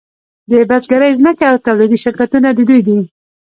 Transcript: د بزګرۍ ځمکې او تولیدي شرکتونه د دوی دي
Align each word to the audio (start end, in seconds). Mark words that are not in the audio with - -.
د 0.49 0.51
بزګرۍ 0.69 1.11
ځمکې 1.19 1.43
او 1.51 1.55
تولیدي 1.65 1.97
شرکتونه 2.03 2.47
د 2.53 2.59
دوی 2.67 2.79
دي 2.87 2.99